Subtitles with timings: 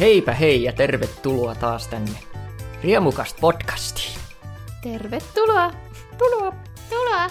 [0.00, 2.18] heipä hei ja tervetuloa taas tänne
[2.82, 4.18] Riemukast podcastiin.
[4.82, 5.72] Tervetuloa!
[6.18, 6.52] Tuloa!
[6.90, 7.26] Tuloa!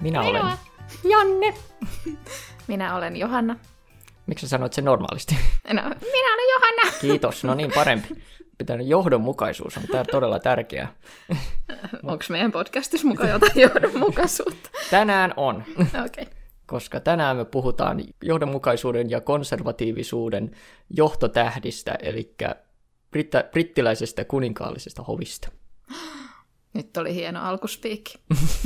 [0.00, 0.40] Minä Minua.
[0.40, 0.56] olen
[1.04, 1.54] Janne.
[2.66, 3.56] Minä olen Johanna.
[4.26, 5.34] Miksi sä sanoit sen normaalisti?
[5.68, 6.98] No, minä olen Johanna!
[7.00, 8.08] Kiitos, no niin parempi.
[8.58, 10.92] Pitää johdonmukaisuus on tää todella tärkeää.
[12.02, 14.70] Onko meidän podcastissa mukaan jotain johdonmukaisuutta?
[14.90, 16.22] Tänään on, Okei.
[16.22, 16.35] Okay.
[16.66, 20.56] Koska tänään me puhutaan johdonmukaisuuden ja konservatiivisuuden
[20.90, 22.34] johtotähdistä, eli
[23.10, 25.48] brittä, brittiläisestä kuninkaallisesta hovista.
[26.74, 28.18] Nyt oli hieno alkuspiikki.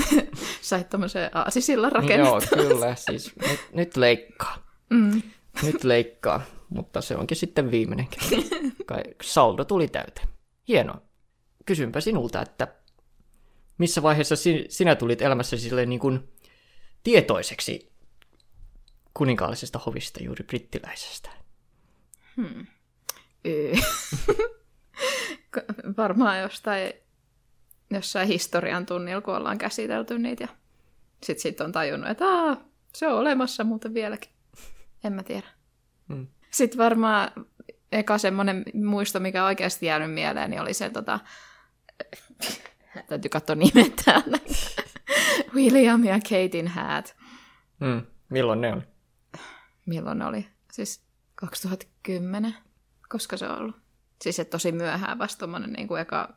[0.60, 2.58] Sait tämmöisen aasisillan Joo, rakennettua.
[2.58, 4.70] kyllä, siis nyt, nyt leikkaa.
[4.90, 5.22] Mm.
[5.62, 8.08] Nyt leikkaa, mutta se onkin sitten viimeinen.
[8.86, 10.28] Kai saldo tuli täyteen.
[10.68, 11.02] Hienoa.
[11.66, 12.68] Kysynpä sinulta, että
[13.78, 16.28] missä vaiheessa si- sinä tulit elämässäsi silleen niin kuin
[17.02, 17.92] tietoiseksi
[19.14, 21.30] kuninkaallisesta hovista, juuri brittiläisestä?
[23.44, 23.72] Yy.
[25.96, 26.92] Varmaan jostain,
[27.90, 30.44] jossain historian tunnilla, kun ollaan käsitelty niitä.
[30.44, 30.48] Ja
[31.22, 32.56] sitten sit on tajunnut, että Aa,
[32.94, 34.30] se on olemassa muuten vieläkin.
[35.04, 35.46] En mä tiedä.
[36.08, 36.26] Hmm.
[36.50, 37.30] Sitten varmaan
[37.92, 41.20] eka semmoinen muisto, mikä oikeasti jäänyt mieleen, niin oli se, tota,
[43.08, 44.38] täytyy katsoa nimet täällä.
[45.54, 47.16] William ja Katein häät.
[47.80, 48.02] Hmm.
[48.28, 48.82] Milloin ne oli?
[49.90, 50.46] Milloin ne oli?
[50.72, 51.02] Siis
[51.34, 52.54] 2010?
[53.08, 53.76] Koska se on ollut?
[54.22, 56.36] Siis että tosi myöhään vasta tommonen niin kuin eka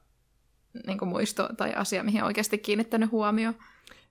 [0.88, 3.56] niin kuin muisto tai asia, mihin oikeasti kiinnittänyt huomioon.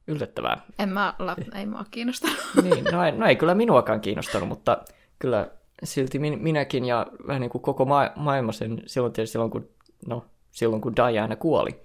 [0.06, 0.60] Yllättävää.
[0.78, 2.38] En mä, la, ei mua kiinnostanut.
[2.62, 4.82] Niin, no, ei, no ei kyllä minuakaan kiinnostanut, mutta
[5.18, 5.50] kyllä
[5.84, 9.68] silti min, minäkin ja vähän niin kuin koko ma- maailma sen silloin, tietysti silloin, kun,
[10.06, 11.80] no, silloin kun Diana kuoli.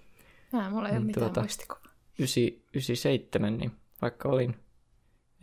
[0.54, 1.84] Mä, mulla ei ole Niin, mitään tuota- muistikuvaa.
[2.20, 3.72] 9, 97, niin
[4.02, 4.56] vaikka olin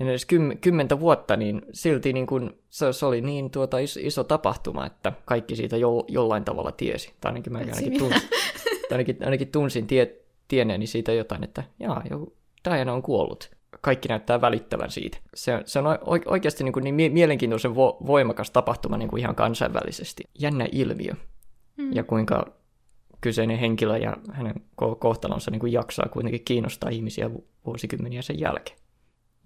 [0.01, 4.01] en edes kym, kymmentä vuotta, niin silti niin kun, se, se oli niin tuota iso,
[4.03, 7.13] iso tapahtuma, että kaikki siitä jo, jollain tavalla tiesi.
[7.21, 8.23] Tai ainakin mä ainakin, tunsin,
[8.91, 10.17] ainakin, ainakin tunsin tie,
[10.49, 13.51] tieneeni siitä jotain, että jaa, joku Diana on kuollut.
[13.81, 15.19] Kaikki näyttää välittävän siitä.
[15.35, 15.87] Se, se on
[16.27, 20.25] oikeasti niin, kuin niin mie- mielenkiintoisen vo, voimakas tapahtuma niin kuin ihan kansainvälisesti.
[20.39, 21.13] Jännä ilmiö.
[21.77, 21.93] Mm.
[21.93, 22.53] Ja kuinka
[23.21, 28.41] kyseinen henkilö ja hänen ko- kohtalonsa niin kuin jaksaa kuitenkin kiinnostaa ihmisiä vu- vuosikymmeniä sen
[28.41, 28.79] jälkeen.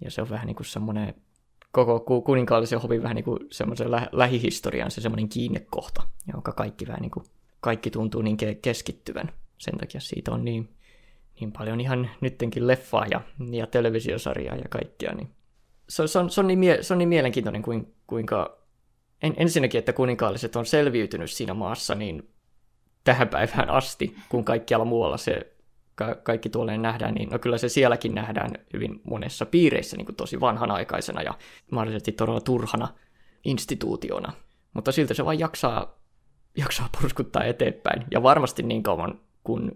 [0.01, 1.13] Ja se on vähän niin kuin semmoinen,
[1.71, 6.87] koko ku- kuninkaallisen hovin vähän niin kuin semmoisen lä- lähihistorian se semmoinen kiinnekohta, jonka kaikki
[6.87, 7.25] vähän niin kuin,
[7.59, 9.31] kaikki tuntuu niin ke- keskittyvän.
[9.57, 10.69] Sen takia siitä on niin,
[11.39, 13.21] niin paljon ihan nyttenkin leffaa ja,
[13.51, 15.13] ja televisiosarjaa ja kaikkea.
[15.15, 15.29] Niin.
[15.89, 18.59] Se, se, on, se, on niin mie- se on niin mielenkiintoinen, kuin, kuinka
[19.21, 22.29] en, ensinnäkin, että kuninkaalliset on selviytynyt siinä maassa niin
[23.03, 25.53] tähän päivään asti, kun kaikkialla muualla se
[25.99, 30.15] ka- kaikki tuolleen nähdään, niin no kyllä se sielläkin nähdään hyvin monessa piireissä niin kuin
[30.15, 31.33] tosi vanhanaikaisena ja
[31.71, 32.87] mahdollisesti todella turhana
[33.45, 34.33] instituutiona.
[34.73, 35.99] Mutta siltä se vain jaksaa,
[36.57, 38.05] jaksaa purskuttaa eteenpäin.
[38.11, 39.71] Ja varmasti niin kauan, kun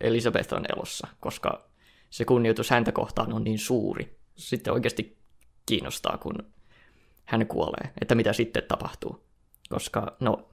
[0.00, 1.70] Elisabeth on elossa, koska
[2.10, 4.18] se kunnioitus häntä kohtaan on niin suuri.
[4.34, 5.18] Sitten oikeasti
[5.66, 6.38] kiinnostaa, kun
[7.24, 9.24] hän kuolee, että mitä sitten tapahtuu.
[9.68, 10.48] Koska, no,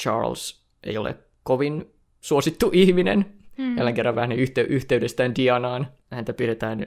[0.00, 3.76] Charles ei ole kovin suosittu ihminen, Mm.
[3.76, 5.86] Jälleen kerran vähän yhte- yhteydestään Dianaan.
[6.10, 6.86] Häntä pidetään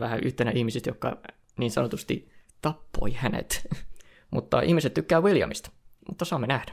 [0.00, 1.16] vähän yhtenä ihmisistä, jotka
[1.58, 2.28] niin sanotusti
[2.62, 3.68] tappoi hänet.
[4.30, 5.70] mutta ihmiset tykkää Williamista.
[6.08, 6.72] Mutta saamme nähdä.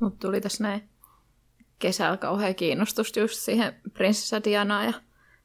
[0.00, 0.82] Mut tuli tässä näin
[1.78, 4.92] kesällä kauhean kiinnostus just siihen prinsessa Dianaan ja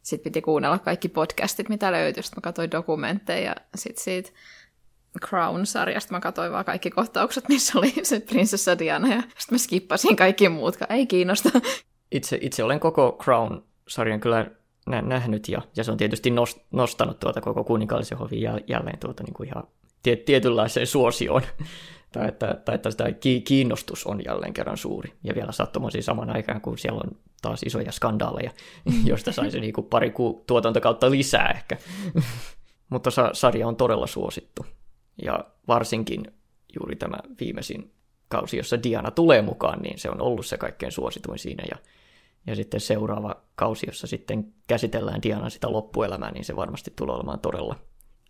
[0.01, 2.23] sitten piti kuunnella kaikki podcastit, mitä löytyi.
[2.23, 4.31] Sitten mä katsoin dokumentteja ja sitten siitä
[5.19, 10.15] Crown-sarjasta mä katsoin vaan kaikki kohtaukset, missä oli se prinsessa Diana ja sitten mä skippasin
[10.15, 11.49] kaikki muut, ei kiinnosta.
[12.11, 14.45] Itse, itse olen koko Crown-sarjan kyllä
[14.87, 18.99] nä- nähnyt, ja, ja se on tietysti nost- nostanut tuota koko kuninkaallisen hovin jäl- jälleen
[18.99, 19.63] tuota niin kuin ihan
[20.03, 21.41] tie- tietynlaiseen suosioon.
[22.13, 25.13] tai, että, tai että sitä ki- kiinnostus on jälleen kerran suuri.
[25.23, 28.51] Ja vielä sattumoisin saman aikaan, kun siellä on taas isoja skandaaleja,
[29.05, 31.77] joista saisi niin kuin pari ku- tuotantokautta lisää ehkä.
[32.89, 34.65] Mutta sa- sarja on todella suosittu.
[35.23, 36.23] Ja varsinkin
[36.79, 37.91] juuri tämä viimeisin
[38.27, 41.63] kausi, jossa Diana tulee mukaan, niin se on ollut se kaikkein suosituin siinä.
[41.71, 41.77] Ja,
[42.47, 47.39] ja sitten seuraava kausi, jossa sitten käsitellään Dianan sitä loppuelämää, niin se varmasti tulee olemaan
[47.39, 47.75] todella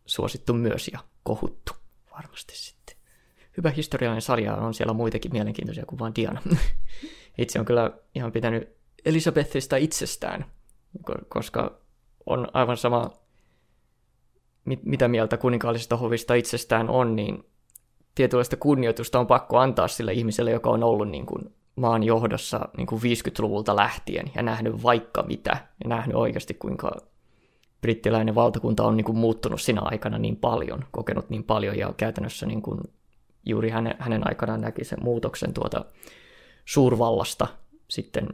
[0.06, 1.74] suosittu myös ja kohuttu
[2.12, 2.96] varmasti sitten.
[3.58, 6.42] Hyvä historiallinen sarja on siellä muitakin mielenkiintoisia kuin vain Diana.
[7.38, 8.70] Itse on kyllä ihan pitänyt
[9.06, 10.46] Elisabethista itsestään,
[11.10, 11.82] ko- koska
[12.26, 13.12] on aivan sama,
[14.66, 17.44] mit- mitä mieltä kuninkaallisesta hovista itsestään on, niin
[18.16, 22.88] tietynlaista kunnioitusta on pakko antaa sille ihmiselle, joka on ollut niin kuin maan johdossa niin
[22.88, 26.92] kuin 50-luvulta lähtien ja nähnyt vaikka mitä ja nähnyt oikeasti kuinka
[27.82, 32.46] brittiläinen valtakunta on niin kuin muuttunut sinä aikana niin paljon, kokenut niin paljon ja käytännössä
[32.46, 32.80] niin kuin
[33.46, 35.86] juuri hänen, hänen aikanaan näki sen muutoksen tuota
[36.66, 37.48] suurvallasta
[37.88, 38.28] sitten,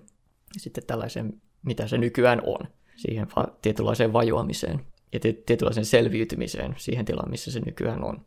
[0.58, 7.32] sitten tällaiseen, mitä se nykyään on, siihen va- tietynlaiseen vajuamiseen ja tietynlaiseen selviytymiseen siihen tilaan,
[7.32, 8.26] missä se nykyään on.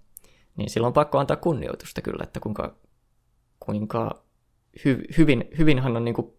[0.56, 2.76] Niin silloin on pakko antaa kunnioitusta kyllä, että kuinka,
[3.60, 4.22] kuinka
[4.84, 6.32] hy, hyvin, hyvin hän on niin kuin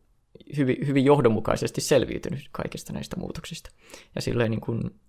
[0.58, 3.70] hyvin, hyvin johdonmukaisesti selviytynyt kaikista näistä muutoksista.
[4.16, 5.00] Ja silleen niin kuin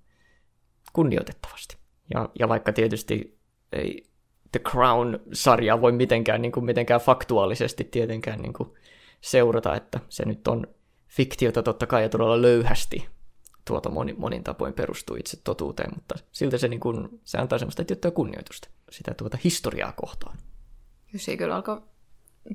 [0.92, 1.76] kunnioitettavasti.
[2.14, 3.38] Ja, ja vaikka tietysti
[3.72, 4.06] ei
[4.52, 8.68] The Crown-sarjaa voi mitenkään, niin kuin, mitenkään faktuaalisesti tietenkään niin kuin
[9.20, 10.66] seurata, että se nyt on
[11.08, 13.08] fiktiota totta kai ja todella löyhästi
[13.64, 17.84] tuota monin, monin tapoin perustuu itse totuuteen, mutta silti se, niin kuin, se antaa semmoista
[17.84, 20.38] tiettyä kunnioitusta sitä tuota historiaa kohtaan.
[21.12, 21.82] Kyllä kyllä alkoi,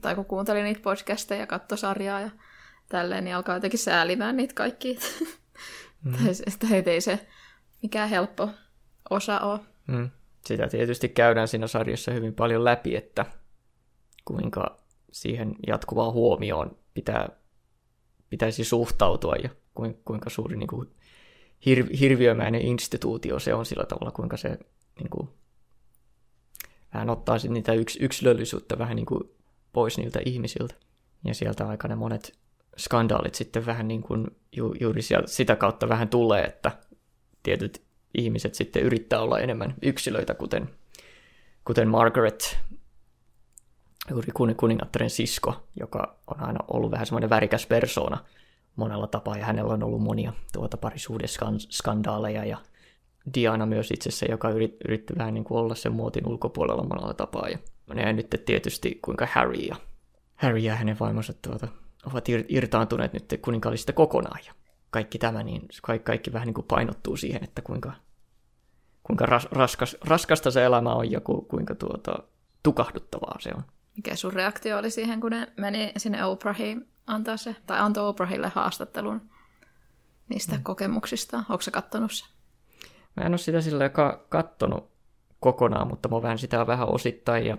[0.01, 2.29] tai kun kuuntelin niitä podcasteja ja katsoi sarjaa ja
[2.89, 4.97] tälleen, niin alkaa jotenkin säälimään niitä kaikki.
[6.03, 6.13] Mm.
[6.59, 7.27] tai ei se
[7.81, 8.49] mikään helppo
[9.09, 9.59] osa ole.
[9.87, 10.09] Mm.
[10.45, 13.25] Sitä tietysti käydään siinä sarjassa hyvin paljon läpi, että
[14.25, 14.77] kuinka
[15.11, 17.29] siihen jatkuvaan huomioon pitää,
[18.29, 19.49] pitäisi suhtautua ja
[20.05, 20.89] kuinka suuri niin kuin,
[21.65, 24.59] hir, hirviömäinen instituutio se on sillä tavalla, kuinka se
[24.99, 25.29] niin kuin,
[26.93, 29.36] vähän ottaa niitä yks, yksilöllisyyttä vähän niin kuin,
[29.73, 30.75] pois niiltä ihmisiltä.
[31.25, 32.37] Ja sieltä aikana monet
[32.77, 36.71] skandaalit sitten vähän niin kuin ju, juuri sieltä, sitä kautta vähän tulee, että
[37.43, 37.81] tietyt
[38.17, 40.69] ihmiset sitten yrittää olla enemmän yksilöitä, kuten,
[41.65, 42.57] kuten Margaret,
[44.09, 48.17] juuri kuningattaren sisko, joka on aina ollut vähän semmoinen värikäs persoona
[48.75, 52.57] monella tapaa, ja hänellä on ollut monia tuota parisuudeskandaaleja, ja
[53.33, 57.57] Diana myös itsessä, joka yritti vähän niin kuin olla sen muotin ulkopuolella monella tapaa, ja
[57.95, 59.75] ja nyt tietysti kuinka Harry ja,
[60.35, 61.67] Harry ja hänen vaimonsa tuota,
[62.05, 64.53] ovat irtaantuneet nyt kuninkaallisista kokonaan, ja
[64.89, 67.93] kaikki tämä, niin kaikki, kaikki vähän niin kuin painottuu siihen, että kuinka,
[69.03, 72.19] kuinka ras, raskas, raskasta se elämä on ja ku, kuinka tuota,
[72.63, 73.63] tukahduttavaa se on.
[73.95, 78.51] Mikä sun reaktio oli siihen, kun ne meni sinne Oprahiin antaa se, tai antoi Oprahille
[78.55, 79.21] haastattelun
[80.29, 80.63] niistä mm.
[80.63, 81.37] kokemuksista?
[81.37, 82.25] Onko se kattonut se?
[83.15, 84.91] Mä en ole sitä sillä ka- kattonut
[85.39, 87.57] kokonaan, mutta mä vähän sitä vähän osittain ja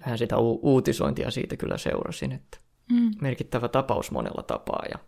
[0.00, 2.58] vähän sitä u- uutisointia siitä kyllä seurasin, että
[2.92, 3.10] mm.
[3.20, 4.98] merkittävä tapaus monella tapaa ja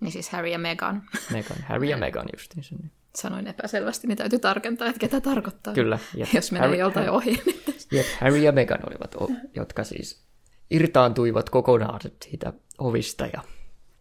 [0.00, 1.02] niin siis Harry ja Meghan.
[1.32, 2.90] Meghan, Harry ja Meghan just Niin.
[3.16, 5.74] Sanoin epäselvästi, niin täytyy tarkentaa, että ketä tarkoittaa.
[5.74, 5.98] Kyllä.
[6.14, 6.28] Jep.
[6.34, 7.42] Jos menee Harry, joltain Harry, ohi.
[7.46, 7.76] Niin...
[7.92, 9.14] Jep, Harry ja Meghan olivat,
[9.56, 10.24] jotka siis
[10.70, 13.42] irtaantuivat kokonaan siitä ovista ja,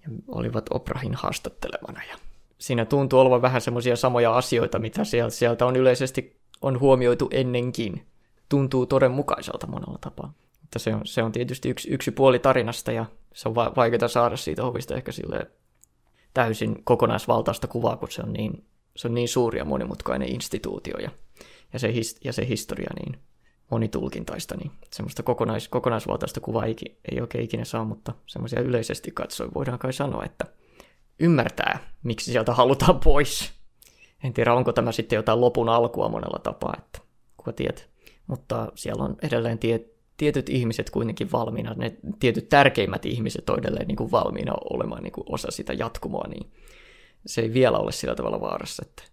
[0.03, 2.03] ja olivat Oprahin haastattelemana.
[2.09, 2.17] Ja
[2.57, 8.05] siinä tuntuu olevan vähän semmoisia samoja asioita, mitä sieltä, sieltä on yleisesti on huomioitu ennenkin.
[8.53, 10.33] Tuntuu todenmukaiselta monella tapaa.
[10.61, 14.07] Mutta se on, se on tietysti yksi, yksi puoli tarinasta ja se on va- vaikeaa
[14.07, 15.11] saada siitä hovista ehkä
[16.33, 18.65] täysin kokonaisvaltaista kuvaa, kun se on niin,
[18.95, 21.11] se on niin suuri ja monimutkainen instituutio ja,
[21.73, 23.19] ja, se, his, ja se historia niin
[23.71, 26.75] monitulkintaista, niin semmoista kokonais, kokonaisvaltaista kuvaa ei,
[27.11, 30.45] ei oikein ikinä saa, mutta semmoisia yleisesti katsoen voidaan kai sanoa, että
[31.19, 33.51] ymmärtää, miksi sieltä halutaan pois.
[34.23, 36.99] En tiedä, onko tämä sitten jotain lopun alkua monella tapaa, että
[37.37, 37.92] kuka tietää.
[38.27, 39.85] Mutta siellä on edelleen tie,
[40.17, 45.13] tietyt ihmiset kuitenkin valmiina, ne tietyt tärkeimmät ihmiset on edelleen niin kuin valmiina olemaan niin
[45.13, 46.51] kuin osa sitä jatkumoa, niin
[47.25, 49.03] se ei vielä ole sillä tavalla vaarassa, että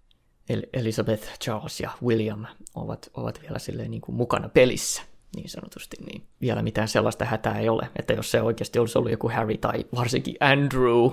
[0.73, 5.03] Elizabeth, Charles ja William ovat, ovat vielä silleen niin kuin mukana pelissä
[5.37, 7.89] niin sanotusti, niin vielä mitään sellaista hätää ei ole.
[7.97, 11.11] Että jos se oikeasti olisi ollut joku Harry tai varsinkin Andrew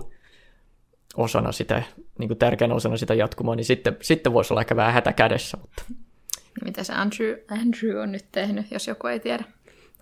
[1.17, 1.83] osana sitä,
[2.19, 5.57] niin kuin tärkeänä osana sitä jatkumoa, niin sitten, sitten voisi olla ehkä vähän hätä kädessä.
[5.61, 5.83] Mutta...
[6.77, 9.43] Mitä se Andrew, Andrew on nyt tehnyt, jos joku ei tiedä?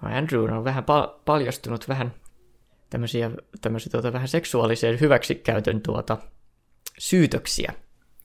[0.01, 2.13] No Andrew on vähän pa- paljastunut vähän
[2.89, 6.17] tämmöisiä, tämmöisiä tuota, vähän seksuaalisen hyväksikäytön tuota,
[6.97, 7.73] syytöksiä.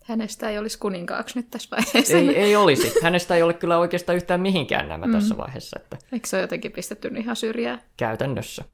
[0.04, 2.16] Hänestä ei olisi kuninkaaksi nyt tässä vaiheessa.
[2.16, 2.92] Ei, ei olisi.
[3.02, 5.12] Hänestä ei ole kyllä oikeastaan yhtään mihinkään nämä mm.
[5.12, 5.80] tässä vaiheessa.
[5.80, 5.99] Että...
[6.12, 7.83] Eikö se ole jotenkin pistetty ihan syrjään?
[7.97, 8.64] Käytännössä.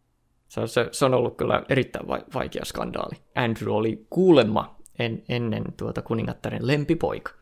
[0.48, 3.14] Se on, se, se on ollut kyllä erittäin vaikea skandaali.
[3.34, 7.32] Andrew oli kuulemma en, ennen tuota kuningattaren lempipoika.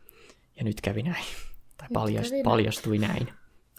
[0.57, 1.25] Ja nyt kävi näin.
[1.85, 3.29] Tai paljast, paljastui näin.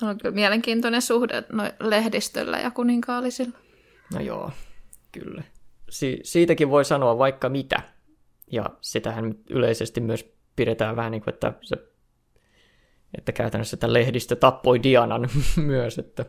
[0.03, 3.59] On kyllä mielenkiintoinen suhde no, lehdistöllä ja kuninkaallisilla.
[4.15, 4.51] No joo,
[5.13, 5.43] kyllä.
[5.91, 7.83] Si- siitäkin voi sanoa vaikka mitä.
[8.53, 11.77] Ja sitähän yleisesti myös pidetään vähän niin kuin, että, se,
[13.19, 15.99] että käytännössä että lehdistö tappoi Dianan myös.
[15.99, 16.25] Että...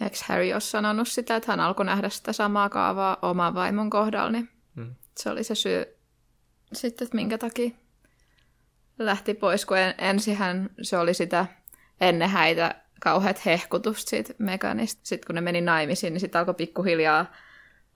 [0.00, 4.30] Eikö Harry ole sanonut sitä, että hän alkoi nähdä sitä samaa kaavaa oman vaimon kohdalla,
[4.30, 4.94] niin hmm.
[5.16, 5.84] se oli se syy
[6.72, 7.70] sitten, että minkä takia
[8.98, 11.46] lähti pois, kun en, ensin hän, se oli sitä
[12.00, 15.00] ennen häitä kauheat hehkutusta siitä Meganista.
[15.04, 17.26] Sitten kun ne meni naimisiin, niin sitten alkoi pikkuhiljaa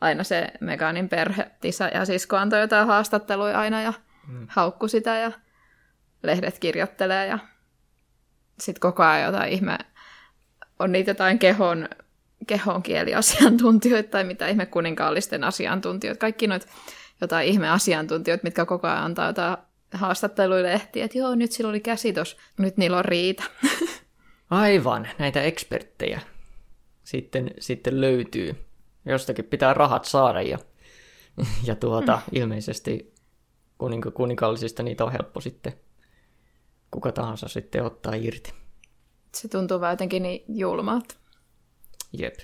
[0.00, 3.92] aina se Meganin perhe, isä ja sisko antoi jotain haastatteluja aina ja
[4.28, 4.46] mm.
[4.50, 5.32] haukku sitä ja
[6.22, 7.38] lehdet kirjoittelee ja
[8.58, 9.78] sitten koko ajan jotain ihme
[10.78, 11.88] on niitä jotain kehon,
[12.46, 16.20] kehon kieliasiantuntijoita tai mitä ihme kuninkaallisten asiantuntijoita.
[16.20, 16.66] Kaikki noita
[17.20, 19.56] jotain ihme asiantuntijoita, mitkä koko ajan antaa jotain
[19.92, 23.44] haastattelulehtiä, että joo, nyt sillä oli käsi tos, nyt niillä on riita.
[24.50, 26.20] Aivan, näitä eksperttejä
[27.04, 28.56] sitten, sitten löytyy.
[29.04, 30.58] Jostakin pitää rahat saada ja,
[31.68, 32.38] ja tuota, mm.
[32.40, 33.14] ilmeisesti
[33.82, 35.72] kuning- kuninkaallisista niitä on helppo sitten
[36.90, 38.52] kuka tahansa sitten ottaa irti.
[39.34, 41.14] Se tuntuu vähän jotenkin niin julmalta.
[42.18, 42.34] Jep.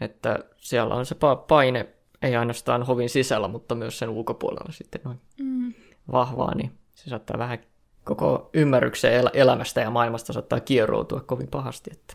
[0.00, 1.16] Että siellä on se
[1.48, 5.74] paine, ei ainoastaan hovin sisällä, mutta myös sen ulkopuolella sitten noin mm.
[6.12, 7.58] vahvaa, niin se saattaa vähän
[8.04, 11.90] koko ymmärryksen el- elämästä ja maailmasta saattaa kieroutua kovin pahasti.
[11.92, 12.14] Että.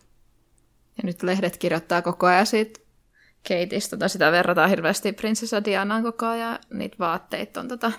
[0.97, 2.79] Ja nyt lehdet kirjoittaa koko ajan siitä
[3.47, 7.91] Kateista, tai sitä verrataan hirveästi prinsessa Dianaan koko ajan, niitä vaatteita on tota,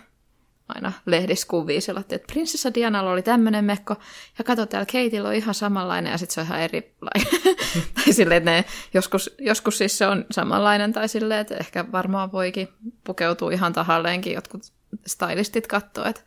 [0.68, 3.96] aina lehdissä kuvia sillä, että prinsessa Dianalla oli tämmöinen mekko,
[4.38, 7.26] ja kato, täällä Kateilla on ihan samanlainen, ja sitten se on ihan erilainen.
[7.94, 12.32] tai silleen, että ne, joskus, joskus siis se on samanlainen, tai silleen, että ehkä varmaan
[12.32, 12.68] voikin
[13.04, 14.62] pukeutua ihan tahalleenkin, jotkut
[15.06, 16.22] stylistit katsoo, että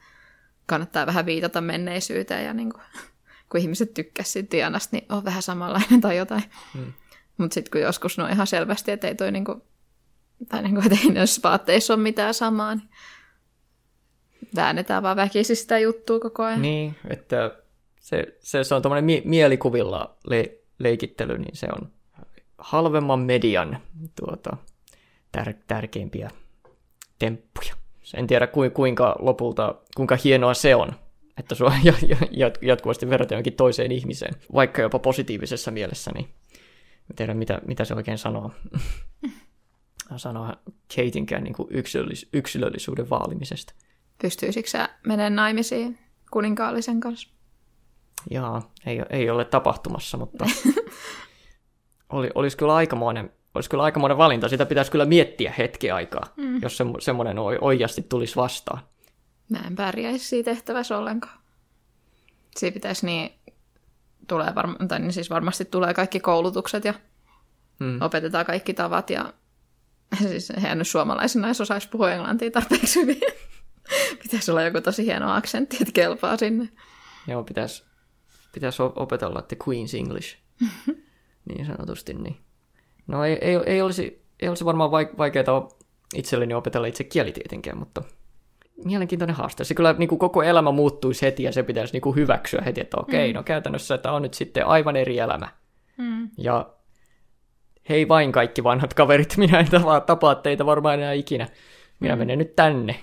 [0.65, 2.83] kannattaa vähän viitata menneisyyteen, ja niin kuin,
[3.51, 6.43] kun ihmiset tykkäsivät siitä Dianasta, niin on vähän samanlainen tai jotain.
[6.73, 6.93] Hmm.
[7.37, 9.65] Mutta sitten kun joskus on ihan selvästi, että ei toi niinku,
[10.49, 12.89] tai niinku, että ei noissa vaatteissa ole mitään samaa, niin
[14.55, 16.61] väännetään vaan väkisin sitä juttua koko ajan.
[16.61, 17.51] Niin, että
[17.99, 21.91] se, se, se on tuommoinen mie- mielikuvilla le- leikittely, niin se on
[22.57, 23.79] halvemman median
[24.19, 24.57] tuota,
[25.37, 26.29] tär- tärkeimpiä
[27.19, 27.75] temppuja.
[28.13, 30.93] En tiedä kuinka lopulta, kuinka hienoa se on,
[31.37, 31.73] että sua
[32.61, 36.29] jatkuvasti verrataan jonkin toiseen ihmiseen, vaikka jopa positiivisessa mielessä, niin
[37.09, 38.51] en tiedä mitä, mitä se oikein sanoo.
[40.17, 40.53] sanoo
[40.95, 43.73] Kateinkään niin kuin yksilöllis- yksilöllisyyden vaalimisesta.
[44.21, 45.97] Pystyisikö sä mennä naimisiin
[46.31, 47.29] kuninkaallisen kanssa?
[48.29, 50.45] Jaa, ei, ei ole tapahtumassa, mutta
[52.09, 54.49] oli, olisi, kyllä aikamoinen, olisi kyllä aikamoinen valinta.
[54.49, 56.61] Sitä pitäisi kyllä miettiä hetki aikaa, mm.
[56.61, 58.79] jos se, semmoinen oikeasti tulisi vastaan.
[59.49, 61.39] Mä en pärjäisi siitä tehtävässä ollenkaan.
[62.57, 63.31] Siinä pitäisi niin,
[64.27, 66.93] tulee varma, tai niin siis varmasti tulee kaikki koulutukset ja
[67.79, 68.01] mm.
[68.01, 69.33] opetetaan kaikki tavat ja
[70.29, 73.21] siis hän nyt suomalaisena edes osaisi puhua englantia tarpeeksi hyvin.
[74.23, 76.69] pitäisi olla joku tosi hieno aksentti, että kelpaa sinne.
[77.27, 77.83] Joo, pitäisi,
[78.51, 80.37] pitäisi opetella, että Queen's English,
[81.49, 82.13] niin sanotusti.
[82.13, 82.44] Niin.
[83.07, 85.69] No ei, ei, ei, olisi, ei olisi varmaan vaikeaa
[86.15, 88.03] itselleni opetella itse kieli tietenkään, mutta
[88.85, 89.63] mielenkiintoinen haaste.
[89.63, 92.81] Se kyllä niin kuin koko elämä muuttuisi heti ja se pitäisi niin kuin hyväksyä heti,
[92.81, 93.35] että okei, mm.
[93.35, 95.47] no käytännössä tämä on nyt sitten aivan eri elämä.
[95.97, 96.29] Mm.
[96.37, 96.69] Ja
[97.89, 101.47] hei vain kaikki vanhat kaverit, minä en tapaa, tapaa teitä varmaan enää ikinä.
[101.99, 102.19] Minä mm.
[102.19, 102.99] menen nyt tänne.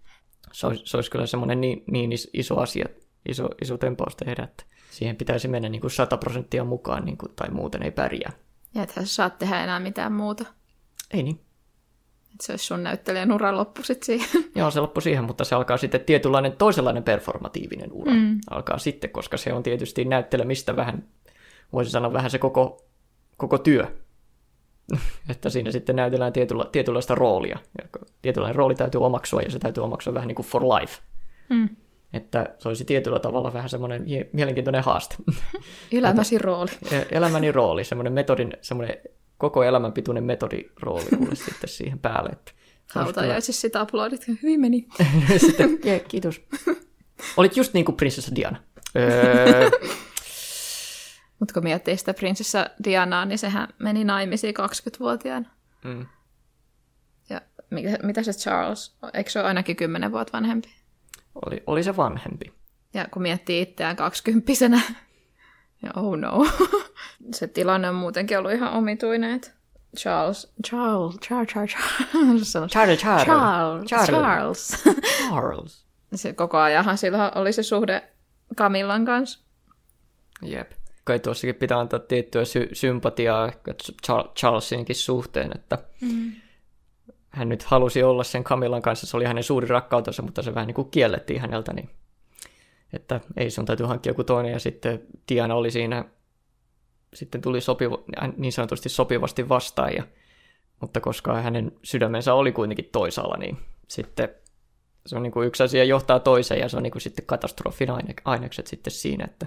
[0.52, 2.86] se, olisi, se olisi kyllä semmoinen niin, niin iso asia,
[3.28, 7.32] iso, iso tempaus tehdä, että siihen pitäisi mennä niin kuin 100 prosenttia mukaan, niin kuin,
[7.36, 8.32] tai muuten ei pärjää.
[8.76, 10.44] Ja ethän saat tehdä enää mitään muuta.
[11.10, 11.40] Ei niin.
[12.34, 14.44] Et se olisi sun näyttelijän ura loppu sitten siihen.
[14.54, 18.12] Joo, se loppu siihen, mutta se alkaa sitten tietynlainen toisenlainen performatiivinen ura.
[18.12, 18.38] Mm.
[18.50, 21.04] Alkaa sitten, koska se on tietysti näyttelemistä vähän,
[21.72, 22.86] voisi sanoa vähän se koko,
[23.36, 23.86] koko työ.
[25.30, 27.58] että siinä sitten näytellään tietyllä, tietynlaista roolia.
[27.82, 27.88] Ja
[28.22, 31.02] tietynlainen rooli täytyy omaksua ja se täytyy omaksua vähän niin kuin for life.
[31.48, 31.68] Mm.
[32.12, 35.16] Että se olisi tietyllä tavalla vähän semmoinen mielenkiintoinen haaste.
[35.92, 36.70] Elämäsi rooli.
[37.10, 38.96] Elämäni rooli, semmoinen metodin, semmoinen
[39.38, 42.30] koko elämän pituinen metodirooli mulle sitten siihen päälle.
[42.30, 42.52] Että
[42.88, 44.88] Hautajaisissa sitä uploadit, hyvin meni.
[45.46, 46.42] sitten, yeah, kiitos.
[47.36, 48.62] Olit just niin kuin prinsessa Diana.
[48.96, 49.70] Öö,
[51.38, 55.50] mutta kun miettii sitä prinsessa Dianaa, niin sehän meni naimisiin 20-vuotiaana.
[55.84, 56.06] Mm.
[57.30, 60.68] Ja mitä, mitä se Charles, eikö se ole ainakin 10 vuotta vanhempi?
[61.46, 62.52] Oli, oli se vanhempi.
[62.94, 64.80] Ja kun miettii itseään kaksikymppisenä,
[65.82, 66.46] ja oh no.
[67.34, 69.50] se tilanne on muutenkin ollut ihan omituinen, että
[69.96, 74.84] Charles, Charles, Charles, Charles, Charles, Charles, Charles, Charles,
[75.28, 75.86] Charles.
[76.14, 78.02] Se koko ajanhan sillä oli se suhde
[78.56, 79.40] Camillan kanssa.
[80.42, 80.72] Jep
[81.06, 83.52] kai tuossakin pitää antaa tiettyä sy- sympatiaa
[84.36, 86.32] Charlesinkin suhteen, että mm.
[87.36, 90.66] Hän nyt halusi olla sen Camillan kanssa, se oli hänen suuri rakkautensa, mutta se vähän
[90.66, 91.90] niin kuin kiellettiin häneltä, niin
[92.92, 96.04] että ei sun täytyy hankkia joku toinen, ja sitten Diana oli siinä,
[97.14, 97.98] sitten tuli sopiva,
[98.36, 100.02] niin sanotusti sopivasti vastaan, ja,
[100.80, 104.28] mutta koska hänen sydämensä oli kuitenkin toisaalla, niin sitten
[105.06, 107.88] se on niin kuin yksi asia johtaa toiseen, ja se on niin kuin sitten katastrofin
[108.24, 109.46] ainekset sitten siinä, että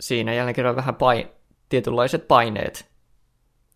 [0.00, 1.28] siinä jälleen kerran vähän pain,
[1.68, 2.91] tietynlaiset paineet,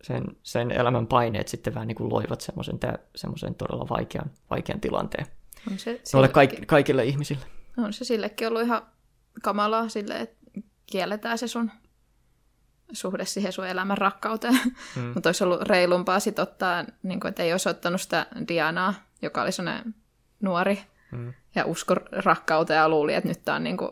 [0.07, 2.79] sen, sen elämän paineet sitten vähän niin kuin loivat semmoisen,
[3.17, 5.27] semmoisen todella vaikean, vaikean tilanteen.
[5.73, 7.47] On se sillekin, kaik, kaikille ihmisille.
[7.77, 8.83] On se sillekin ollut ihan
[9.43, 10.37] kamalaa sille, että
[10.87, 11.71] kielletään se sun
[12.93, 14.59] suhde siihen sun elämän rakkauteen.
[14.97, 15.03] Mm.
[15.15, 19.43] Mutta olisi ollut reilumpaa sit ottaa, niin kuin, että ei olisi ottanut sitä Dianaa, joka
[19.43, 19.95] oli sellainen
[20.41, 20.83] nuori
[21.13, 21.35] mm.
[21.55, 23.91] ja usko rakkauteen ja luuli, että nyt tämä on niin kuin,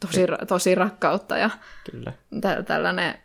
[0.00, 1.50] tosi, tosi rakkautta ja
[1.90, 2.12] Kyllä.
[2.40, 3.18] Tä- tällainen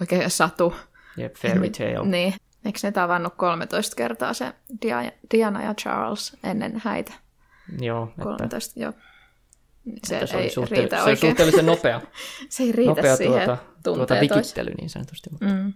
[0.00, 0.74] oikein satu.
[1.18, 2.06] Yep, fairy tale.
[2.08, 2.34] Niin.
[2.64, 4.52] Eikö ne tavannut 13 kertaa se
[4.86, 7.12] Dia- Diana ja Charles ennen häitä?
[7.80, 8.92] Joo, että, 13, joo.
[10.06, 11.18] Se, että se, ei suhte- riitä se oikein.
[11.18, 12.00] suhteellisen nopea,
[12.48, 15.30] se ei riitä nopea siihen tuota, tuota vikittely niin sanotusti.
[15.30, 15.72] Mutta Mm.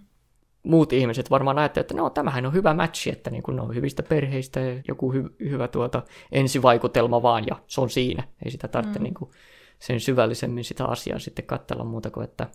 [0.63, 3.75] muut ihmiset varmaan ajattelevat, että no tämähän on hyvä matchi, että niin kun ne on
[3.75, 8.23] hyvistä perheistä ja joku hy- hyvä tuota ensivaikutelma vaan ja se on siinä.
[8.45, 9.03] Ei sitä tarvitse mm.
[9.03, 9.31] niin kuin
[9.79, 12.47] sen syvällisemmin sitä asiaa sitten katsella muuta kuin, että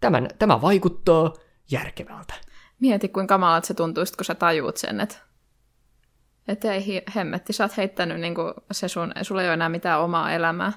[0.00, 1.32] tämän, tämä vaikuttaa
[1.70, 2.34] järkevältä.
[2.80, 5.16] Mieti, kuinka kamalalta se tuntuisi, kun sä tajuut sen, että
[6.48, 8.34] että ei hemmetti, sä oot heittänyt, niin
[8.72, 10.72] se sun, sulla ei ole enää mitään omaa elämää.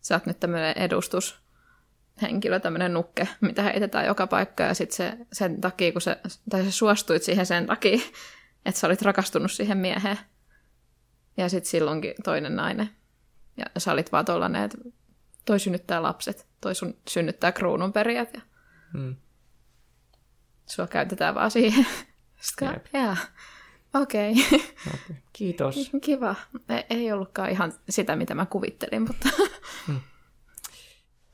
[0.00, 5.60] Sä oot nyt tämmöinen edustushenkilö, tämmöinen nukke, mitä heitetään joka paikka, ja sitten se, sen
[5.60, 7.98] takia, kun se, tai sä suostuit siihen sen takia,
[8.66, 10.18] että sä olit rakastunut siihen mieheen.
[11.36, 12.90] Ja sitten silloinkin toinen nainen.
[13.56, 14.78] Ja sä olit vaan tollanen, että
[15.44, 18.40] toi synnyttää lapset, toi sun synnyttää kruununperijät, ja
[18.92, 19.16] Mm.
[20.68, 21.86] Sua käytetään vaan siihen.
[22.40, 23.16] Sitten jaa,
[23.94, 24.60] okei, okay.
[24.86, 25.16] Okay.
[25.32, 25.90] Kiitos.
[26.04, 26.34] kiva.
[26.68, 29.28] Ei, ei ollutkaan ihan sitä, mitä mä kuvittelin, mutta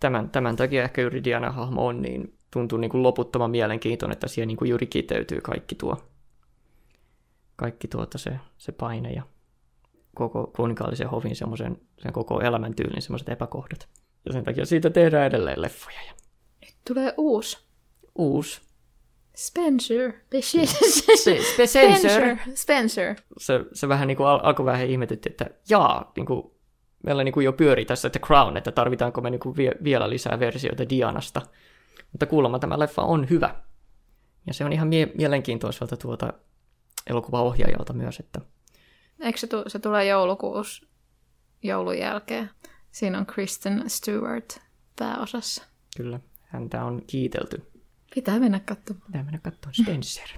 [0.01, 4.49] Tämän, tämän takia ehkä juuri Diana-hahmo on niin, tuntuu niin kuin loputtoman mielenkiintoinen, että siihen
[4.49, 5.97] niin kuin juuri kiteytyy kaikki tuo,
[7.57, 9.23] kaikki tuota se, se paine ja
[10.15, 13.89] koko kuninkaallisen hovin semmoisen, sen koko elämäntyylin semmoiset epäkohdat.
[14.27, 16.01] Ja sen takia siitä tehdään edelleen leffoja.
[16.07, 16.13] Ja
[16.87, 17.59] tulee uusi.
[18.15, 18.61] uusi,
[19.37, 20.13] Spencer.
[20.13, 22.37] Spe- Spencer.
[22.55, 23.15] Spencer.
[23.39, 26.51] se, se vähän niin kuin al- alkoi vähän ihmetytti, että jaa, niin kuin,
[27.03, 30.11] meillä niin kuin jo pyörii tässä The Crown, että tarvitaanko me niin kuin vie, vielä
[30.11, 31.43] lisää versioita Dianasta.
[32.13, 33.55] Mutta kuulemma tämä leffa on hyvä.
[34.47, 36.33] Ja se on ihan mie- mielenkiintoiselta tuota
[37.07, 38.41] elokuvaohjaajalta myös, että
[39.21, 40.87] Eikö se, tu- se tulee joulukuussa
[41.63, 42.51] joulun jälkeen?
[42.91, 44.59] Siinä on Kristen Stewart
[44.99, 45.65] pääosassa.
[45.97, 47.63] kyllä häntä on kiitelty.
[48.15, 49.07] Pitää mennä katsomaan.
[49.07, 50.29] Pitää mennä katsomaan Spencer.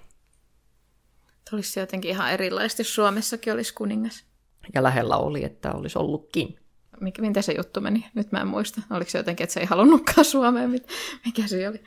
[1.53, 4.25] Olisi jotenkin ihan erilaisesti, Suomessakin olisi kuningas.
[4.75, 6.59] Ja lähellä oli, että olisi ollutkin.
[7.01, 8.07] Mikä, miten se juttu meni?
[8.15, 8.81] Nyt mä en muista.
[8.91, 10.71] Oliko se jotenkin, että se ei halunnutkaan Suomeen?
[11.25, 11.83] Mikä se oli?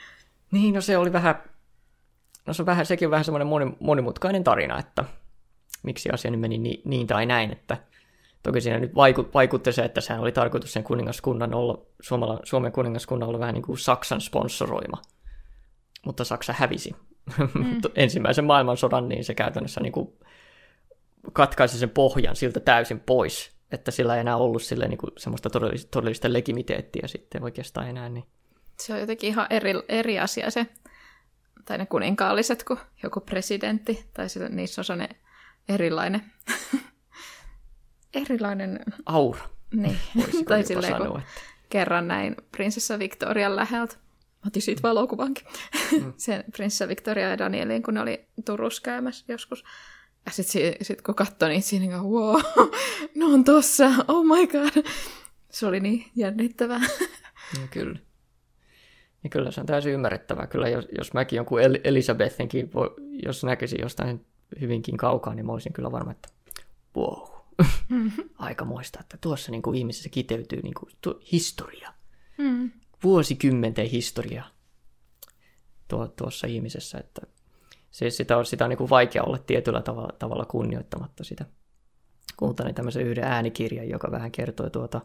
[0.52, 1.43] Niin, no se oli vähän,
[2.45, 5.06] no se on vähän, sekin on vähän semmoinen moni, monimutkainen tarina, että
[5.84, 7.78] miksi asia nyt meni niin, niin tai näin, että
[8.43, 12.71] toki siinä nyt vaiku, vaikutti se, että sehän oli tarkoitus sen kuningaskunnan olla, Suomala, Suomen
[12.71, 15.02] kuningaskunnan olla vähän niin kuin Saksan sponsoroima,
[16.06, 16.96] mutta Saksa hävisi.
[17.38, 17.82] Mm.
[17.96, 20.14] Ensimmäisen maailmansodan, niin se käytännössä niin kuin
[21.34, 25.50] katkaisi sen pohjan siltä täysin pois, että sillä ei enää ollut sille niin kuin semmoista
[25.50, 28.24] todellista, todellista legimiteettiä sitten oikeastaan enää, niin
[28.80, 30.68] Se on jotenkin ihan eri, eri asia se,
[31.66, 35.16] tai ne kuninkaalliset kuin joku presidentti, tai sillä, niissä on sellainen
[35.70, 36.22] erilainen,
[38.24, 39.42] erilainen, aura.
[39.74, 39.98] niin,
[40.48, 43.96] tai silleen, kun että kerran näin prinsessa Victorian läheltä.
[44.43, 45.45] Mä otin siitä valokuvankin.
[45.91, 46.13] Mm.
[46.17, 49.63] Sen prinsessa Victoria ja Danielin, kun ne oli Turussa käymässä joskus.
[50.25, 52.41] Ja sitten sit, kun katsoi niitä siinä, niin wow,
[53.15, 54.86] ne on tossa, oh my god.
[55.52, 56.82] Se oli niin jännittävää.
[57.60, 57.99] No, kyllä.
[59.23, 60.47] Ja kyllä se on täysin ymmärrettävää.
[60.47, 64.25] Kyllä jos, jos mäkin jonkun El- Elisabethinkin, voi, jos näkisin jostain
[64.62, 66.30] hyvinkin kaukaa, niin mä olisin kyllä varma, että
[66.95, 67.30] wow.
[68.38, 71.93] Aika muista, että tuossa niin kuin ihmisessä kiteytyy niin kuin, tu- historia.
[72.38, 72.71] Mm.
[73.04, 74.44] Vuosikymmenten historia
[75.88, 76.98] tuo, tuossa ihmisessä.
[76.98, 77.22] Että
[77.92, 81.46] se, sitä on, sitä on niin kuin vaikea olla tietyllä tavalla, tavalla kunnioittamatta sitä.
[82.38, 85.02] Kuuntelin tämmöisen yhden äänikirjan, joka vähän kertoi tuota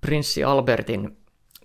[0.00, 1.16] prinssi Albertin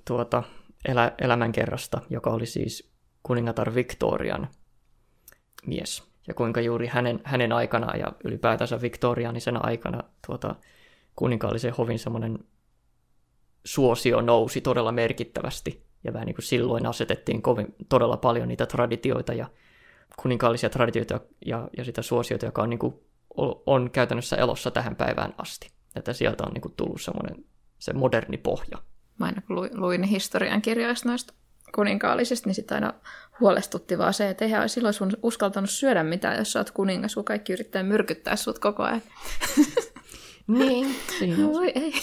[0.06, 0.44] tuota
[0.86, 2.92] elä, elämänkerrasta, joka oli siis
[3.24, 4.48] kuningatar Victorian
[5.66, 6.04] mies.
[6.28, 10.56] Ja kuinka juuri hänen, hänen aikanaan ja ylipäätänsä Victorianisen aikana tuota,
[11.16, 12.40] kuninkaallisen hovin semmoinen
[13.69, 15.84] suosio nousi todella merkittävästi.
[16.03, 19.47] Ja vähän niin kuin silloin asetettiin kovin, todella paljon niitä traditioita ja
[20.21, 22.93] kuninkaallisia traditioita ja, ja sitä suosiota, joka on, niin kuin,
[23.65, 25.69] on käytännössä elossa tähän päivään asti.
[25.95, 27.45] Että sieltä on niin kuin tullut semmoinen
[27.79, 28.77] se moderni pohja.
[29.19, 31.34] Mä aina kun luin, luin historian kirjoista noista
[31.75, 32.93] kuninkaallisista, niin sitten aina
[33.39, 37.25] huolestutti vaan se, että eihän silloin sun uskaltanut syödä mitään, jos sä oot kuningas, kun
[37.25, 39.01] kaikki yrittää myrkyttää sut koko ajan.
[40.47, 41.93] Niin, siinä on, Voi ei.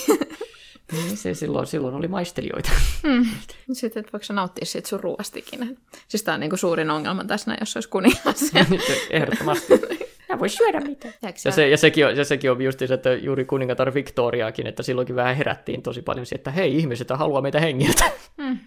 [0.93, 2.71] Niin se silloin, silloin oli maistelijoita.
[3.03, 3.27] Mm.
[3.73, 5.67] Sitten, että voiko sä nauttia siitä sun ruuasta ikinä.
[6.09, 8.53] Siis tää on niinku suurin ongelma tässä jos olisi kuningas.
[9.11, 9.73] Ehdottomasti.
[10.29, 11.15] Mä voi syödä mitään.
[11.23, 14.67] Eikö Ja, se, ja, sekin on, ja sekin on just se, että juuri kuningatar Victoriaakin,
[14.67, 18.05] että silloinkin vähän herättiin tosi paljon siihen, että hei, ihmiset haluaa meitä hengiltä.
[18.37, 18.59] Mm.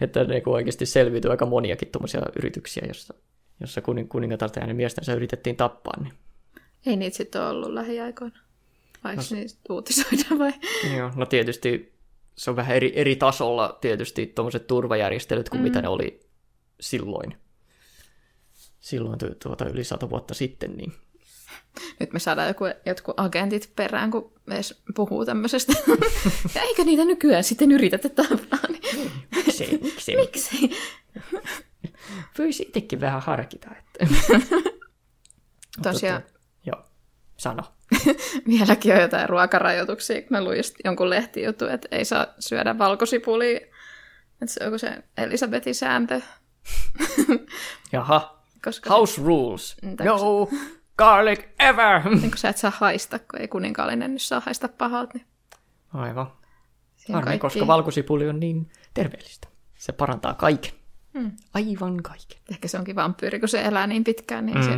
[0.00, 3.14] että ne oikeasti selviytyi aika moniakin tuommoisia yrityksiä, jossa,
[3.60, 6.02] jossa kuning, kuningatarta ja hänen miestensä yritettiin tappaa.
[6.02, 6.12] Niin.
[6.86, 8.43] Ei niitä sitten ole ollut lähiaikoina.
[9.04, 10.52] Vaikka no, niistä uutisoidaan vai?
[10.96, 11.94] Joo, no tietysti
[12.36, 15.64] se on vähän eri, eri tasolla tietysti tuommoiset turvajärjestelyt kuin mm.
[15.64, 16.20] mitä ne oli
[16.80, 17.36] silloin.
[18.80, 20.92] Silloin tu- tuota yli sata vuotta sitten, niin
[22.00, 25.72] Nyt me saadaan joku, jotkut agentit perään, kun edes puhuu tämmöisestä.
[26.54, 28.58] ja eikö niitä nykyään sitten yritetä tappaa?
[28.68, 30.70] Niin, miksei, miksei, miksi?
[32.38, 33.70] voisi itsekin vähän harkita.
[33.78, 34.06] Että...
[35.82, 36.22] Tosiaan
[37.44, 37.62] sano.
[38.48, 40.22] vieläkin on jotain ruokarajoituksia.
[40.30, 43.56] Mä luin jonkun lehtijutun, että ei saa syödä valkosipulia.
[44.42, 46.20] Että se on joku se Elisabetin sääntö.
[47.92, 49.76] Jaha, Koska house rules.
[49.82, 50.48] Mm, No
[50.98, 52.02] garlic ever.
[52.02, 55.12] se, niin kun sä et saa haista, kun ei kuninkaallinen nyt saa haista pahalta.
[55.14, 55.26] Niin
[55.94, 56.26] Aivan.
[57.12, 59.48] Harmi, kaikki- koska valkosipuli on niin terveellistä.
[59.74, 60.72] Se parantaa kaiken.
[61.18, 61.30] Hmm.
[61.54, 62.38] Aivan kaiken.
[62.50, 64.64] Ehkä se onkin vampyyri, kun se elää niin pitkään, niin Mm.
[64.64, 64.70] se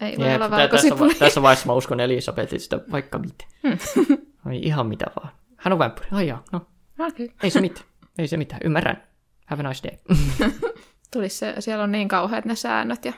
[0.00, 1.08] ei voi Jep, olla tässä, valkosipuli.
[1.08, 3.44] va- tässä vaiheessa mä uskon Elisabetista vaikka mitä.
[3.68, 3.78] Hmm.
[4.46, 5.32] Ai ihan mitä vaan.
[5.56, 6.08] Hän on vampyyri.
[6.12, 6.66] Ai jaa, no
[6.98, 7.28] Okay.
[7.42, 7.86] ei se mitään.
[8.18, 8.60] Ei se mitään.
[8.64, 9.02] Ymmärrän.
[9.46, 10.18] Have a nice day.
[11.12, 13.12] Tulisi se, siellä on niin kauheat ne säännöt ja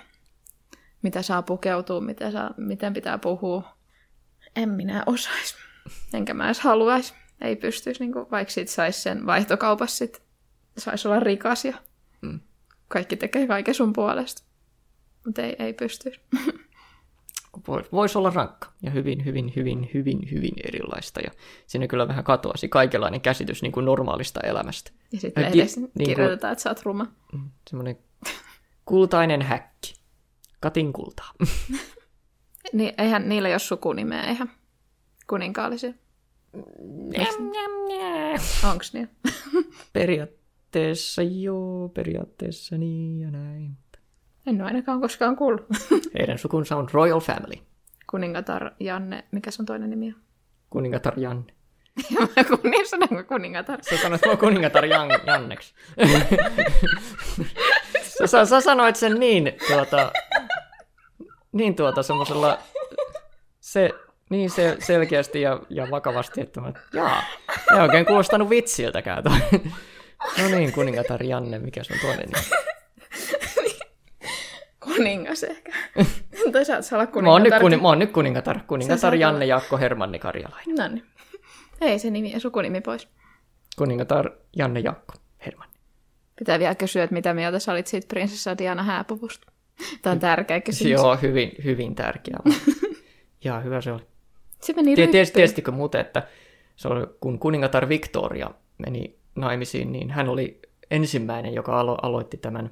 [1.02, 3.76] mitä saa pukeutua, mitä saa, miten pitää puhua.
[4.56, 5.54] En minä osais.
[6.14, 7.14] Enkä mä edes haluaisi.
[7.40, 10.22] Ei pystyisi, niin kuin, vaikka sit saisi sen vaihtokaupassa, sit
[10.78, 11.74] saisi olla rikas ja.
[12.88, 14.42] Kaikki tekee kaiken sun puolesta.
[15.26, 16.20] Mutta ei, ei pystyisi.
[17.68, 21.20] Voisi vois olla rankka ja hyvin, hyvin, hyvin, hyvin, hyvin erilaista.
[21.20, 21.30] Ja
[21.66, 24.90] siinä kyllä vähän katoasi kaikenlainen käsitys niin kuin normaalista elämästä.
[25.12, 27.06] Ja sitten ki- lehdessä niin kuin- kirjoitetaan, että sä oot ruma.
[27.32, 27.98] Mm, Semmoinen
[28.84, 29.94] kultainen häkki.
[30.60, 31.32] Katin kultaa.
[32.72, 34.50] Niin, eihän niillä ole sukunimeä, eihän
[35.26, 35.92] kuninkaallisia.
[38.70, 39.10] Onks niin?
[39.92, 40.43] Periaatteessa
[41.40, 43.76] joo, periaatteessa niin ja näin.
[44.46, 45.66] En ole ainakaan koskaan kuullut.
[46.18, 47.62] Heidän sukunsa on Royal Family.
[48.10, 50.20] Kuningatar Janne, mikä sun toinen nimi on?
[50.70, 51.54] Kuningatar Janne.
[52.48, 53.78] kun niin sanonko kuningatar.
[53.82, 55.74] Sä sanoit mua kuningatar Jan, Janneksi.
[58.18, 60.12] sä, sä, sä, sanoit sen niin tuota,
[61.52, 62.58] niin tuota semmoisella
[63.60, 63.90] se,
[64.30, 67.22] niin se, selkeästi ja, ja vakavasti, että mä, jaa,
[67.74, 69.60] ei oikein kuulostanut vitsiltäkään toi.
[70.42, 72.46] No niin, kuningatar Janne, mikä sun toinen nimi?
[74.84, 75.72] Kuningas ehkä.
[76.52, 77.60] tai sä oot saa olla Mä oon, nyt, kuningatar.
[77.60, 78.60] kuni, mä oon nyt kuningatar.
[78.66, 80.76] Kuningatar saat Janne Jaakko Hermanni Karjalainen.
[80.76, 81.04] No niin.
[81.80, 83.08] Ei se nimi ja sukunimi pois.
[83.78, 85.14] Kuningatar Janne Jaakko
[85.46, 85.74] Hermanni.
[86.38, 89.52] Pitää vielä kysyä, että mitä mieltä sä olit siitä prinsessa Diana hääpuvusta.
[90.02, 90.92] Tämä on tärkeä kysymys.
[90.92, 92.36] Joo, hyvin, hyvin tärkeä.
[93.44, 94.02] Jaa, hyvä se oli.
[94.60, 95.32] Se meni Tie- ties- ryppyyn.
[95.32, 96.22] Tiestikö muuten, että
[96.76, 102.70] se oli, kun kuningatar Victoria meni naimisiin, niin hän oli ensimmäinen, joka alo- aloitti tämän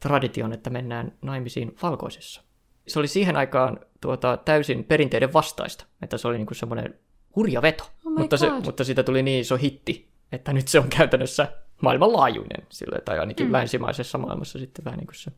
[0.00, 2.42] tradition, että mennään naimisiin valkoisessa.
[2.88, 6.94] Se oli siihen aikaan tuota, täysin perinteiden vastaista, että se oli niinku semmoinen
[7.36, 10.88] hurja veto, Oh mutta, se, mutta siitä tuli niin iso hitti, että nyt se on
[10.88, 13.52] käytännössä maailmanlaajuinen, sille, tai ainakin mm.
[13.52, 15.30] länsimaisessa maailmassa sitten vähän niin kuin se,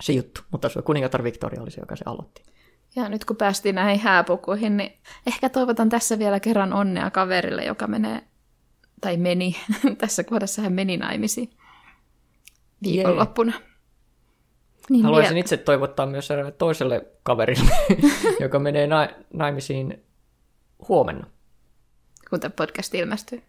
[0.00, 0.40] se juttu.
[0.50, 2.42] Mutta se kuningatar Victoria oli se, joka se aloitti.
[2.96, 4.92] Ja nyt kun päästiin näihin hääpukuihin, niin
[5.26, 8.22] ehkä toivotan tässä vielä kerran onnea kaverille, joka menee,
[9.02, 9.56] tai meni,
[9.98, 11.50] tässä kohdassa hän meni naimisiin
[12.82, 13.52] viikonloppuna.
[14.90, 17.70] Niin Haluaisin vielä- itse toivottaa myös toiselle kaverille,
[18.40, 20.02] joka menee na- naimisiin
[20.88, 21.26] huomenna.
[22.30, 23.42] kun tämä podcast ilmestyy.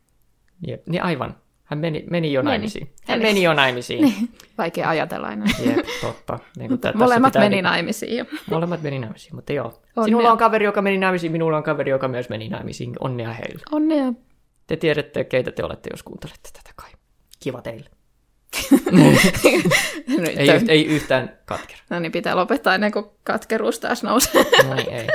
[0.67, 1.35] Jep, niin aivan.
[1.63, 2.49] Hän meni, meni jo Meni.
[2.51, 2.89] naimisiin.
[3.07, 4.01] Hän Eli- meni jo naimisiin.
[4.05, 5.45] Niin, vaikea ajatella aina.
[5.65, 6.39] Jep, totta.
[6.57, 8.25] Niin tässä Molemmat meni niin- naimisiin jo.
[8.51, 9.65] Molemmat meni naimisiin, mutta joo.
[9.65, 10.05] Onnea.
[10.05, 12.93] Sinulla on kaveri, joka meni naimisiin, minulla on kaveri, joka myös meni naimisiin.
[12.99, 13.61] Onnea heille.
[13.71, 14.13] Onnea.
[14.67, 16.89] Te tiedätte, keitä te olette, jos kuuntelette tätä kai.
[17.39, 17.89] Kiva teille.
[20.08, 21.80] Nyt, Ei, yht, ei yhtään katkera.
[21.89, 24.45] No niin, pitää lopettaa ennen kuin katkeruus taas nousee.
[24.67, 25.08] No niin, ei.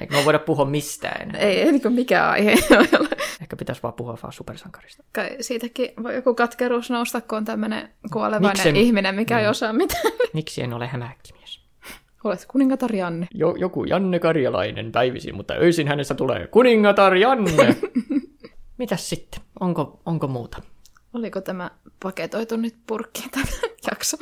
[0.00, 1.40] Eikä me voida puhua mistään enää.
[1.40, 2.54] ei, ei niin mikään aihe
[2.98, 3.08] olla.
[3.40, 5.04] Ehkä pitäisi vaan puhua vaan supersankarista.
[5.12, 9.72] Kai siitäkin voi joku katkeruus nousta, kun on tämmöinen kuolevainen Miksen- ihminen, mikä ei osaa
[9.72, 10.02] mitään.
[10.34, 11.60] Miksi en ole hämähäkkimies?
[12.24, 13.26] Olet kuningatar Janne.
[13.34, 17.52] Jo, joku Janne Karjalainen päivisin, mutta öisin hänestä tulee kuningatar Janne.
[18.78, 19.40] Mitäs sitten?
[19.60, 20.62] Onko, onko muuta?
[21.14, 21.70] Oliko tämä
[22.02, 23.44] paketoitu nyt purkkiin tämä
[23.90, 24.16] jakso?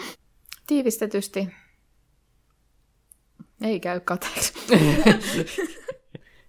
[0.66, 1.48] Tiivistetysti.
[3.62, 4.52] Ei käy kateeksi.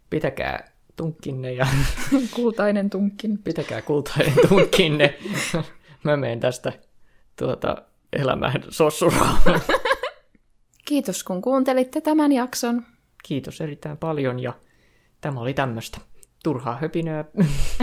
[0.09, 1.67] Pitäkää tunkkinne ja
[2.35, 3.37] Kultainen tunkkin.
[3.37, 5.17] pitäkää kultainen tunkkinne.
[6.03, 6.73] Mä menen tästä
[7.39, 7.81] tuota,
[8.13, 9.41] elämään sossuraan.
[10.85, 12.85] Kiitos kun kuuntelitte tämän jakson.
[13.23, 14.53] Kiitos erittäin paljon ja
[15.21, 15.97] tämä oli tämmöistä
[16.47, 17.25] turhaa höpinöä.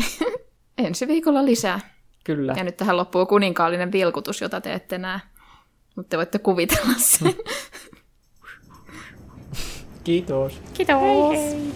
[0.78, 1.80] Ensi viikolla lisää.
[2.24, 2.54] Kyllä.
[2.56, 5.20] Ja nyt tähän loppuu kuninkaallinen vilkutus, jota te ette näe.
[5.96, 7.34] Mutta te voitte kuvitella sen.
[10.04, 10.60] Kiitos.
[10.74, 11.00] Kiitos.
[11.00, 11.72] Hei hei.